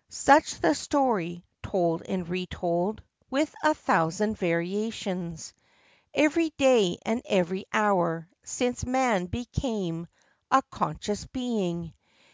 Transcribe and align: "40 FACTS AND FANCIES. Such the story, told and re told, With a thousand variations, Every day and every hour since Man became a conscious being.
"40 0.08 0.14
FACTS 0.14 0.14
AND 0.14 0.22
FANCIES. 0.22 0.48
Such 0.48 0.62
the 0.62 0.74
story, 0.74 1.44
told 1.62 2.02
and 2.08 2.26
re 2.30 2.46
told, 2.46 3.02
With 3.28 3.54
a 3.62 3.74
thousand 3.74 4.38
variations, 4.38 5.52
Every 6.14 6.48
day 6.56 6.96
and 7.04 7.20
every 7.26 7.66
hour 7.74 8.26
since 8.42 8.86
Man 8.86 9.26
became 9.26 10.06
a 10.50 10.62
conscious 10.70 11.26
being. 11.26 11.92